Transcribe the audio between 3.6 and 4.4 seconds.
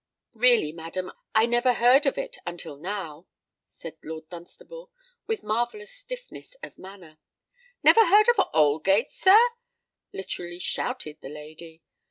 said Lord